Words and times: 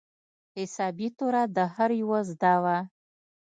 حسابي 0.55 1.07
توره 1.17 1.43
د 1.55 1.57
هر 1.75 1.89
يوه 2.01 2.19
زده 2.29 2.53
وه. 2.63 2.77